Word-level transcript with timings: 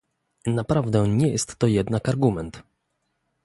Naprawdę 0.47 1.07
nie 1.07 1.27
jest 1.27 1.55
to 1.57 1.67
jednak 1.67 2.09
argument 2.09 2.63